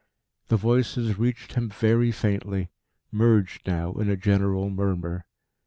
The 0.47 0.57
voices 0.57 1.19
reached 1.19 1.53
him 1.53 1.69
very 1.69 2.11
faintly, 2.11 2.71
merged 3.11 3.67
now 3.67 3.93
in 3.93 4.09
a 4.09 4.17
general 4.17 4.71
murmur. 4.71 5.27